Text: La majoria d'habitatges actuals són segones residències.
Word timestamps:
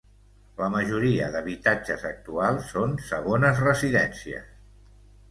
La 0.59 0.67
majoria 0.75 1.25
d'habitatges 1.33 2.05
actuals 2.11 2.71
són 2.77 2.95
segones 3.09 3.61
residències. 3.65 4.49